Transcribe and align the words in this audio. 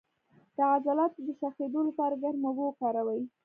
د 0.55 0.57
عضلاتو 0.71 1.19
د 1.27 1.29
شخیدو 1.41 1.79
لپاره 1.89 2.19
ګرمې 2.23 2.45
اوبه 2.47 2.63
وکاروئ 2.65 3.21